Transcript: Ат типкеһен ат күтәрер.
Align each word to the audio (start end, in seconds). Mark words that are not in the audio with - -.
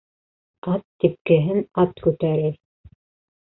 Ат 0.71 0.85
типкеһен 1.03 1.61
ат 1.85 2.05
күтәрер. 2.09 2.61